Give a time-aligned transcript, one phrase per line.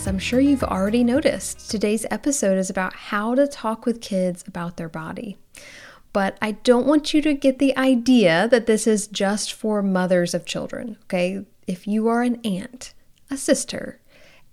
[0.00, 4.42] As I'm sure you've already noticed, today's episode is about how to talk with kids
[4.48, 5.36] about their body.
[6.14, 10.32] But I don't want you to get the idea that this is just for mothers
[10.32, 11.44] of children, okay?
[11.66, 12.94] If you are an aunt,
[13.30, 14.00] a sister,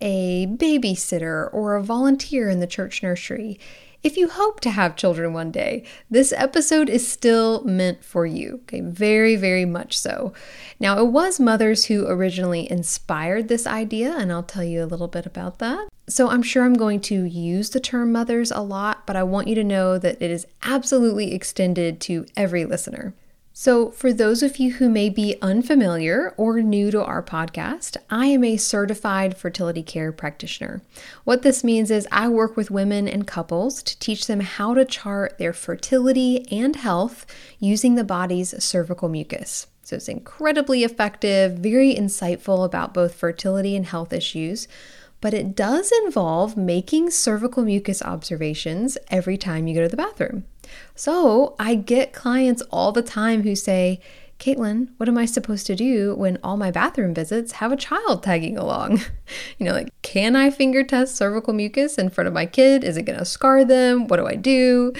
[0.02, 3.58] a babysitter, or a volunteer in the church nursery,
[4.04, 8.62] if you hope to have children one day, this episode is still meant for you.
[8.64, 10.34] Okay, very, very much so.
[10.80, 15.08] Now, it was mothers who originally inspired this idea, and I'll tell you a little
[15.08, 15.88] bit about that.
[16.08, 19.48] So, I'm sure I'm going to use the term mothers a lot, but I want
[19.48, 23.14] you to know that it is absolutely extended to every listener.
[23.60, 28.28] So, for those of you who may be unfamiliar or new to our podcast, I
[28.28, 30.84] am a certified fertility care practitioner.
[31.24, 34.86] What this means is I work with women and couples to teach them how to
[34.86, 37.26] chart their fertility and health
[37.58, 39.66] using the body's cervical mucus.
[39.82, 44.68] So, it's incredibly effective, very insightful about both fertility and health issues
[45.20, 50.44] but it does involve making cervical mucus observations every time you go to the bathroom.
[50.96, 54.00] So I get clients all the time who say,
[54.40, 58.22] Caitlin, what am I supposed to do when all my bathroom visits have a child
[58.22, 59.02] tagging along?
[59.58, 62.84] you know, like, can I finger test cervical mucus in front of my kid?
[62.84, 64.08] Is it going to scar them?
[64.08, 64.94] What do I do?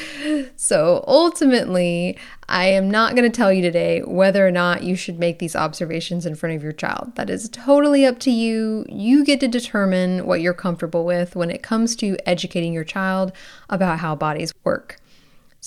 [0.56, 2.18] So ultimately,
[2.50, 5.56] I am not going to tell you today whether or not you should make these
[5.56, 7.16] observations in front of your child.
[7.16, 8.86] That is totally up to you.
[8.90, 13.32] You get to determine what you're comfortable with when it comes to educating your child
[13.70, 15.00] about how bodies work.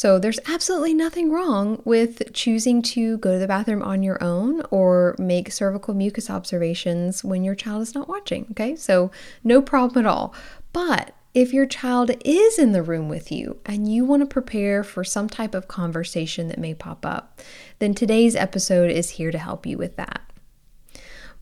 [0.01, 4.63] So there's absolutely nothing wrong with choosing to go to the bathroom on your own
[4.71, 8.47] or make cervical mucus observations when your child is not watching.
[8.53, 9.11] Okay, so
[9.45, 10.35] no problem at all.
[10.73, 14.83] But if your child is in the room with you and you want to prepare
[14.83, 17.39] for some type of conversation that may pop up,
[17.79, 20.23] then today's episode is here to help you with that.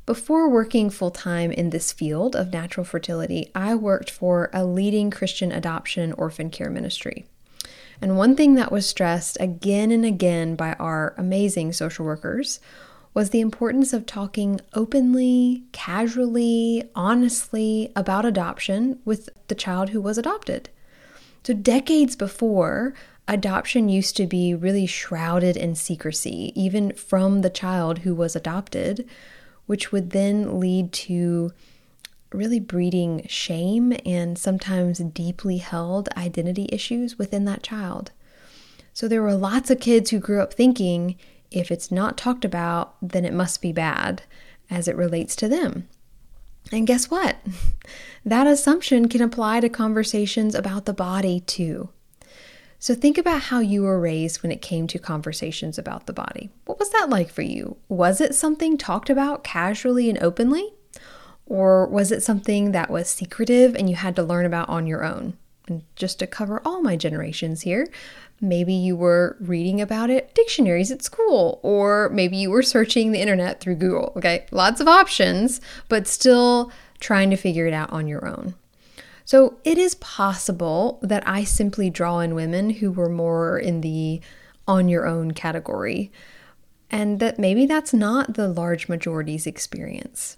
[0.05, 5.13] Before working full time in this field of natural fertility, I worked for a leading
[5.13, 7.27] Christian adoption orphan care ministry.
[8.01, 12.61] And one thing that was stressed again and again by our amazing social workers
[13.15, 20.19] was the importance of talking openly, casually, honestly about adoption with the child who was
[20.19, 20.69] adopted.
[21.43, 22.95] So, decades before,
[23.27, 29.09] adoption used to be really shrouded in secrecy, even from the child who was adopted,
[29.67, 31.53] which would then lead to
[32.33, 38.11] really breeding shame and sometimes deeply held identity issues within that child.
[38.93, 41.17] So there were lots of kids who grew up thinking
[41.51, 44.23] if it's not talked about, then it must be bad
[44.71, 45.89] as it relates to them.
[46.73, 47.37] And guess what?
[48.25, 51.89] That assumption can apply to conversations about the body too.
[52.79, 56.51] So think about how you were raised when it came to conversations about the body.
[56.67, 57.79] What was that like for you?
[57.89, 60.75] Was it something talked about casually and openly?
[61.49, 65.03] Or was it something that was secretive and you had to learn about on your
[65.03, 65.39] own?
[65.67, 67.89] And just to cover all my generations here,
[68.41, 73.21] maybe you were reading about it dictionaries at school, or maybe you were searching the
[73.21, 74.13] internet through Google.
[74.17, 76.71] Okay, lots of options, but still
[77.01, 78.55] trying to figure it out on your own.
[79.25, 84.21] So it is possible that I simply draw in women who were more in the
[84.67, 86.13] on your own category,
[86.91, 90.37] and that maybe that's not the large majority's experience.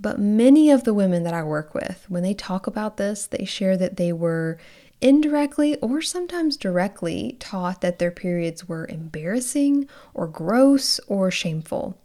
[0.00, 3.44] But many of the women that I work with, when they talk about this, they
[3.44, 4.58] share that they were
[5.02, 11.98] indirectly or sometimes directly taught that their periods were embarrassing or gross or shameful.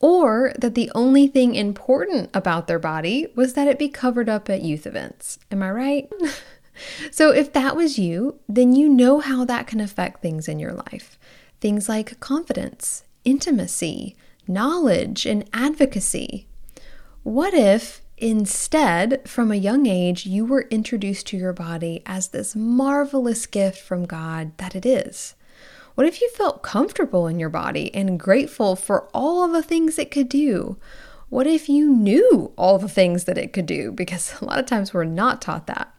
[0.00, 4.50] Or that the only thing important about their body was that it be covered up
[4.50, 5.38] at youth events.
[5.50, 6.12] Am I right?
[7.10, 10.74] so, if that was you, then you know how that can affect things in your
[10.74, 11.18] life.
[11.60, 14.16] Things like confidence, intimacy,
[14.46, 16.46] knowledge, and advocacy.
[17.26, 22.54] What if instead, from a young age, you were introduced to your body as this
[22.54, 25.34] marvelous gift from God that it is?
[25.96, 30.12] What if you felt comfortable in your body and grateful for all the things it
[30.12, 30.76] could do?
[31.28, 33.90] What if you knew all the things that it could do?
[33.90, 35.92] Because a lot of times we're not taught that.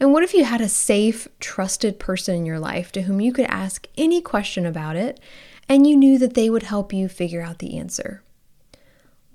[0.00, 3.34] And what if you had a safe, trusted person in your life to whom you
[3.34, 5.20] could ask any question about it
[5.68, 8.21] and you knew that they would help you figure out the answer?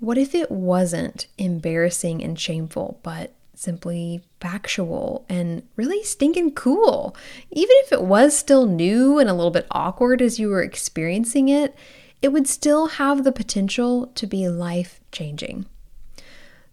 [0.00, 7.16] What if it wasn't embarrassing and shameful, but simply factual and really stinking cool.
[7.50, 11.48] Even if it was still new and a little bit awkward as you were experiencing
[11.48, 11.74] it,
[12.22, 15.66] it would still have the potential to be life changing.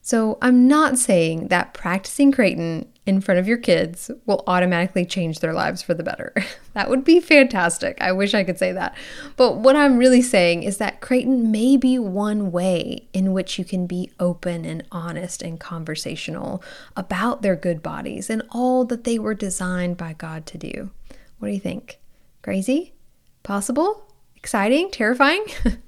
[0.05, 5.39] So, I'm not saying that practicing Creighton in front of your kids will automatically change
[5.39, 6.31] their lives for the better.
[6.73, 7.97] that would be fantastic.
[7.99, 8.95] I wish I could say that.
[9.35, 13.65] But what I'm really saying is that Creighton may be one way in which you
[13.65, 16.61] can be open and honest and conversational
[16.95, 20.91] about their good bodies and all that they were designed by God to do.
[21.39, 21.97] What do you think?
[22.43, 22.93] Crazy?
[23.41, 24.05] Possible?
[24.45, 25.43] Exciting, terrifying.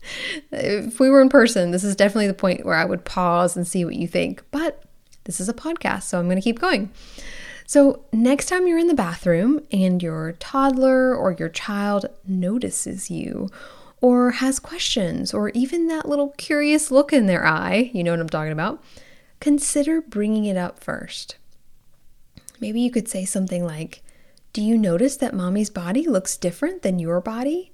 [0.51, 3.68] if we were in person, this is definitely the point where I would pause and
[3.68, 4.44] see what you think.
[4.50, 4.81] But
[5.25, 6.89] this is a podcast, so I'm going to keep going.
[7.68, 13.51] So, next time you're in the bathroom and your toddler or your child notices you
[14.01, 18.19] or has questions or even that little curious look in their eye, you know what
[18.19, 18.83] I'm talking about,
[19.39, 21.38] consider bringing it up first.
[22.60, 24.01] Maybe you could say something like,
[24.51, 27.71] Do you notice that mommy's body looks different than your body?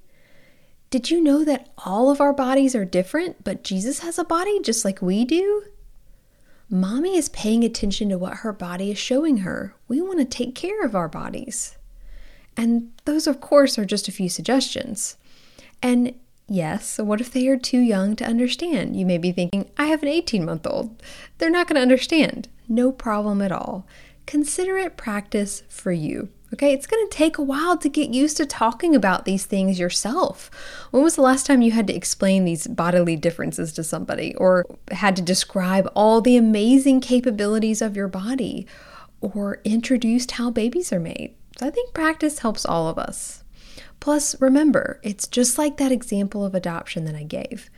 [0.94, 4.60] Did you know that all of our bodies are different, but Jesus has a body
[4.60, 5.64] just like we do?
[6.70, 9.74] Mommy is paying attention to what her body is showing her.
[9.88, 11.76] We want to take care of our bodies.
[12.56, 15.16] And those, of course, are just a few suggestions.
[15.82, 16.14] And
[16.46, 18.94] yes, what if they are too young to understand?
[18.94, 21.02] You may be thinking, I have an 18 month old.
[21.38, 22.48] They're not going to understand.
[22.68, 23.84] No problem at all.
[24.26, 26.28] Consider it practice for you.
[26.54, 29.76] Okay, it's going to take a while to get used to talking about these things
[29.76, 30.52] yourself.
[30.92, 34.64] When was the last time you had to explain these bodily differences to somebody or
[34.92, 38.68] had to describe all the amazing capabilities of your body
[39.20, 41.34] or introduced how babies are made?
[41.58, 43.42] So I think practice helps all of us.
[43.98, 47.68] Plus, remember, it's just like that example of adoption that I gave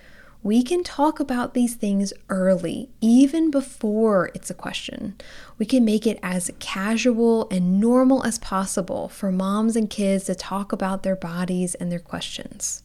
[0.47, 5.17] we can talk about these things early, even before it's a question.
[5.59, 10.37] We can make it as casual and normal as possible for moms and kids to
[10.37, 12.85] talk about their bodies and their questions.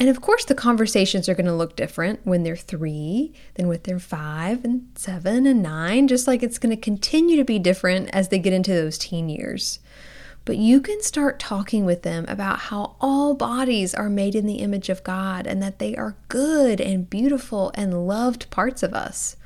[0.00, 3.80] And of course, the conversations are going to look different when they're three than when
[3.84, 8.08] they're five and seven and nine, just like it's going to continue to be different
[8.14, 9.78] as they get into those teen years
[10.46, 14.60] but you can start talking with them about how all bodies are made in the
[14.60, 19.36] image of God and that they are good and beautiful and loved parts of us.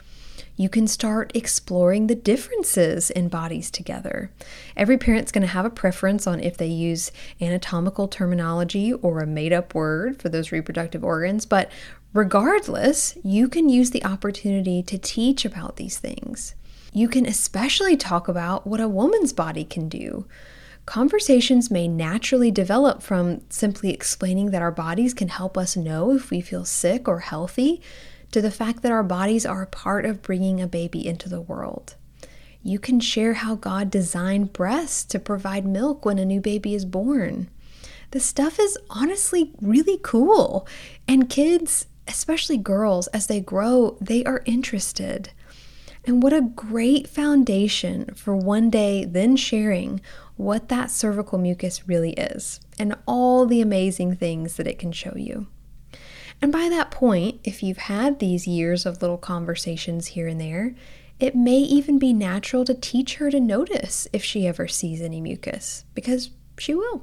[0.56, 4.30] You can start exploring the differences in bodies together.
[4.76, 9.26] Every parent's going to have a preference on if they use anatomical terminology or a
[9.26, 11.72] made up word for those reproductive organs, but
[12.12, 16.54] regardless, you can use the opportunity to teach about these things.
[16.92, 20.26] You can especially talk about what a woman's body can do
[20.90, 26.32] conversations may naturally develop from simply explaining that our bodies can help us know if
[26.32, 27.80] we feel sick or healthy
[28.32, 31.40] to the fact that our bodies are a part of bringing a baby into the
[31.40, 31.94] world.
[32.64, 36.84] You can share how God designed breasts to provide milk when a new baby is
[36.84, 37.48] born.
[38.10, 40.66] The stuff is honestly really cool,
[41.06, 45.30] and kids, especially girls, as they grow, they are interested.
[46.04, 50.00] And what a great foundation for one day then sharing
[50.40, 55.14] what that cervical mucus really is and all the amazing things that it can show
[55.14, 55.46] you.
[56.40, 60.74] And by that point, if you've had these years of little conversations here and there,
[61.18, 65.20] it may even be natural to teach her to notice if she ever sees any
[65.20, 67.02] mucus, because she will.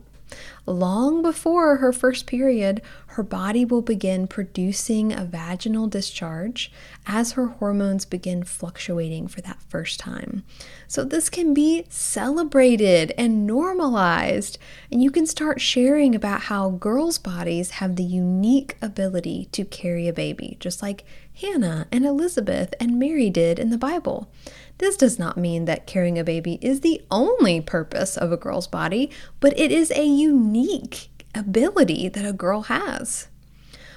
[0.65, 6.72] Long before her first period, her body will begin producing a vaginal discharge
[7.05, 10.43] as her hormones begin fluctuating for that first time.
[10.88, 14.57] So, this can be celebrated and normalized,
[14.91, 20.07] and you can start sharing about how girls' bodies have the unique ability to carry
[20.07, 21.05] a baby, just like
[21.41, 24.29] Hannah and Elizabeth and Mary did in the Bible.
[24.77, 28.67] This does not mean that carrying a baby is the only purpose of a girl's
[28.67, 33.27] body, but it is a unique ability that a girl has.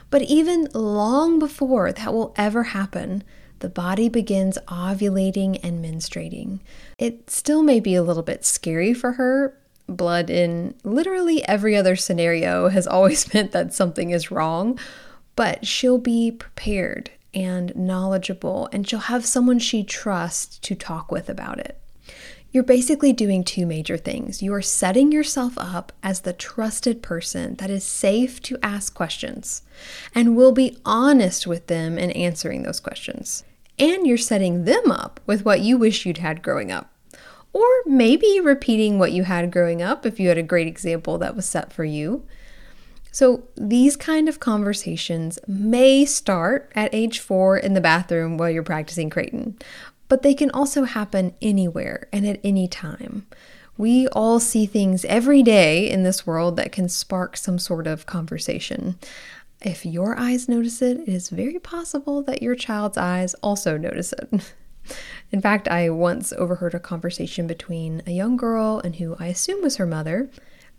[0.08, 3.22] But even long before that will ever happen,
[3.60, 6.60] the body begins ovulating and menstruating.
[6.98, 9.56] It still may be a little bit scary for her.
[9.86, 14.78] Blood in literally every other scenario has always meant that something is wrong,
[15.36, 21.28] but she'll be prepared and knowledgeable, and she'll have someone she trusts to talk with
[21.28, 21.80] about it.
[22.52, 24.42] You're basically doing two major things.
[24.42, 29.62] You are setting yourself up as the trusted person that is safe to ask questions
[30.16, 33.44] and will be honest with them in answering those questions.
[33.78, 36.92] And you're setting them up with what you wish you'd had growing up.
[37.52, 41.36] Or maybe repeating what you had growing up if you had a great example that
[41.36, 42.24] was set for you.
[43.12, 48.62] So, these kind of conversations may start at age four in the bathroom while you're
[48.62, 49.58] practicing Creighton,
[50.08, 53.26] but they can also happen anywhere and at any time.
[53.76, 58.06] We all see things every day in this world that can spark some sort of
[58.06, 58.98] conversation.
[59.62, 64.12] If your eyes notice it, it is very possible that your child's eyes also notice
[64.12, 64.54] it.
[65.32, 69.62] In fact, I once overheard a conversation between a young girl and who I assume
[69.62, 70.28] was her mother.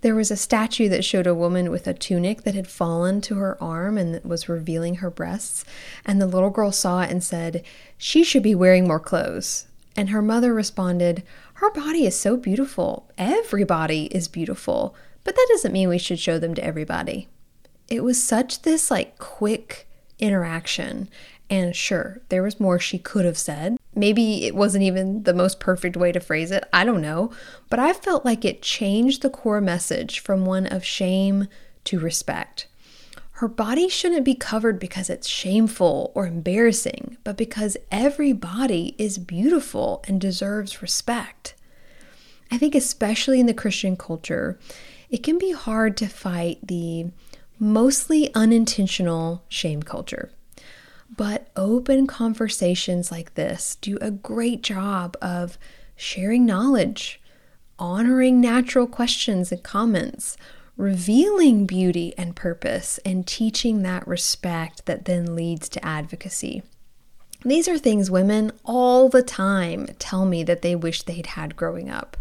[0.02, 3.36] There was a statue that showed a woman with a tunic that had fallen to
[3.36, 5.64] her arm and was revealing her breasts.
[6.06, 7.64] And the little girl saw it and said,
[7.98, 9.68] She should be wearing more clothes.
[9.96, 11.22] And her mother responded,
[11.56, 13.12] Her body is so beautiful.
[13.18, 14.96] Everybody is beautiful.
[15.24, 17.28] But that doesn't mean we should show them to everybody.
[17.88, 21.10] It was such this like quick interaction.
[21.52, 23.78] And sure, there was more she could have said.
[23.94, 26.64] Maybe it wasn't even the most perfect way to phrase it.
[26.72, 27.32] I don't know.
[27.70, 31.50] But I felt like it changed the core message from one of shame
[31.84, 32.68] to respect.
[33.34, 39.18] Her body shouldn't be covered because it's shameful or embarrassing, but because every body is
[39.18, 41.54] beautiful and deserves respect.
[42.50, 44.58] I think, especially in the Christian culture,
[45.10, 47.08] it can be hard to fight the
[47.60, 50.32] mostly unintentional shame culture.
[51.16, 55.58] But open conversations like this do a great job of
[55.96, 57.22] sharing knowledge,
[57.78, 60.38] honoring natural questions and comments,
[60.78, 66.64] revealing beauty and purpose, and teaching that respect that then leads to advocacy.
[67.44, 71.90] These are things women all the time tell me that they wish they'd had growing
[71.90, 72.16] up.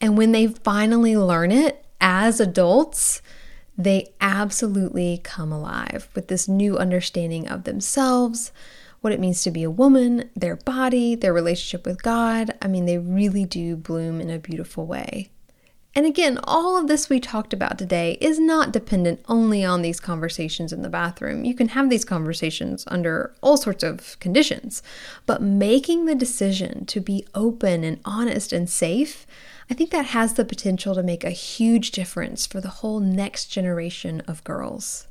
[0.00, 3.22] And when they finally learn it as adults,
[3.76, 8.52] they absolutely come alive with this new understanding of themselves,
[9.00, 12.56] what it means to be a woman, their body, their relationship with God.
[12.62, 15.30] I mean, they really do bloom in a beautiful way.
[15.96, 20.00] And again, all of this we talked about today is not dependent only on these
[20.00, 21.44] conversations in the bathroom.
[21.44, 24.82] You can have these conversations under all sorts of conditions,
[25.24, 29.24] but making the decision to be open and honest and safe
[29.70, 33.46] I think that has the potential to make a huge difference for the whole next
[33.46, 35.06] generation of girls.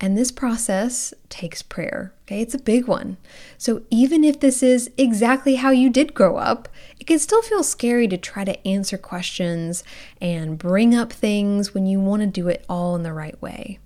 [0.00, 2.12] And this process takes prayer.
[2.24, 3.18] Okay, it's a big one.
[3.56, 7.62] So even if this is exactly how you did grow up, it can still feel
[7.62, 9.84] scary to try to answer questions
[10.20, 13.78] and bring up things when you want to do it all in the right way.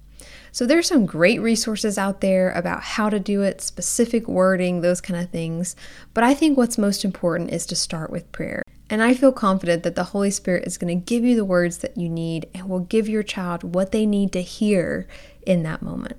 [0.56, 5.02] So there's some great resources out there about how to do it, specific wording, those
[5.02, 5.76] kind of things.
[6.14, 8.62] But I think what's most important is to start with prayer.
[8.88, 11.76] And I feel confident that the Holy Spirit is going to give you the words
[11.80, 15.06] that you need and will give your child what they need to hear
[15.46, 16.16] in that moment.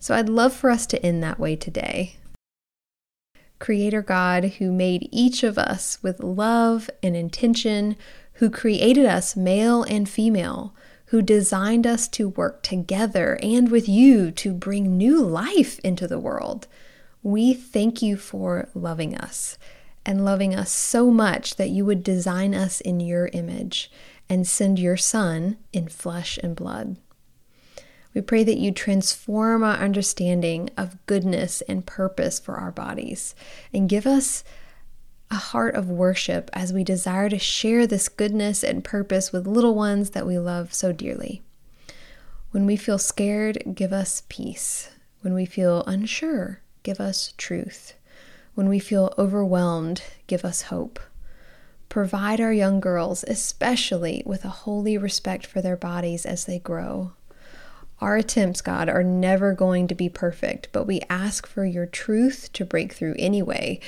[0.00, 2.16] So I'd love for us to end that way today.
[3.60, 7.96] Creator God, who made each of us with love and intention,
[8.34, 10.74] who created us male and female,
[11.08, 16.18] who designed us to work together and with you to bring new life into the
[16.18, 16.66] world.
[17.22, 19.56] We thank you for loving us
[20.04, 23.90] and loving us so much that you would design us in your image
[24.28, 26.96] and send your Son in flesh and blood.
[28.14, 33.34] We pray that you transform our understanding of goodness and purpose for our bodies
[33.72, 34.44] and give us
[35.30, 39.74] a heart of worship as we desire to share this goodness and purpose with little
[39.74, 41.42] ones that we love so dearly.
[42.50, 44.90] When we feel scared, give us peace.
[45.20, 47.94] When we feel unsure, give us truth.
[48.54, 50.98] When we feel overwhelmed, give us hope.
[51.88, 57.12] Provide our young girls, especially with a holy respect for their bodies as they grow.
[58.00, 62.50] Our attempts, God, are never going to be perfect, but we ask for your truth
[62.52, 63.80] to break through anyway.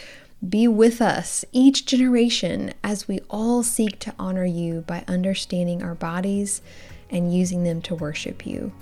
[0.49, 5.95] Be with us each generation as we all seek to honor you by understanding our
[5.95, 6.63] bodies
[7.11, 8.73] and using them to worship you.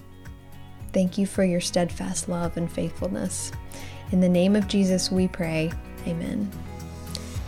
[0.92, 3.50] Thank you for your steadfast love and faithfulness.
[4.12, 5.72] In the name of Jesus, we pray.
[6.06, 6.48] Amen.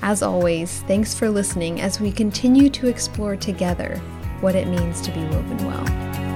[0.02, 3.96] As always, thanks for listening as we continue to explore together
[4.40, 6.29] what it means to be woven well.